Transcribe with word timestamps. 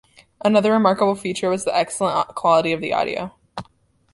Another 0.43 0.71
remarkable 0.71 1.13
feature 1.13 1.47
was 1.47 1.63
the 1.63 1.75
excellent 1.77 2.29
quality 2.29 2.71
of 2.71 2.81
the 2.81 2.91
audio. 2.91 3.35